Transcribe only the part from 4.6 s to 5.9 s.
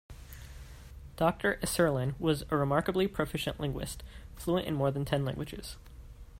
in more than ten languages.